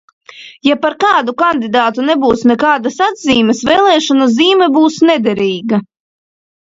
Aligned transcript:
Ja 0.67 0.75
par 0.85 0.95
kādu 1.03 1.35
kandidātu 1.41 2.05
nebūs 2.07 2.45
nekādas 2.53 2.97
atzīmes, 3.09 3.61
vēlēšanu 3.73 4.31
zīme 4.39 4.71
būs 4.79 4.99
nederīga. 5.11 5.85